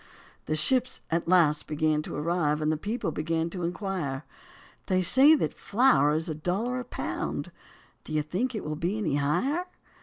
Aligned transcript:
The 0.47 0.55
ships 0.55 1.01
at 1.11 1.27
last 1.27 1.67
began 1.67 2.01
to 2.01 2.15
arrive 2.15 2.59
and 2.59 2.71
the 2.71 2.75
people 2.75 3.11
began 3.11 3.51
to 3.51 3.61
inquire. 3.61 4.25
They 4.87 5.03
say 5.03 5.35
that 5.35 5.53
flour 5.53 6.13
is 6.15 6.27
a 6.27 6.33
dollar 6.33 6.79
a 6.79 6.83
pound, 6.85 7.51
do 8.03 8.11
you 8.11 8.23
think 8.23 8.55
it 8.55 8.63
will 8.63 8.75
be 8.75 8.97
any 8.97 9.17
higher? 9.17 9.65